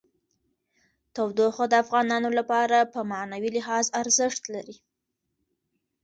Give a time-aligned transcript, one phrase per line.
[1.15, 4.77] تودوخه د افغانانو لپاره په معنوي لحاظ ارزښت لري.